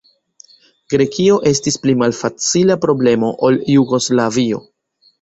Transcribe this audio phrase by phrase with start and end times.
[0.93, 4.69] Grekio estis pli malfacila problemo ol Jugoslavio.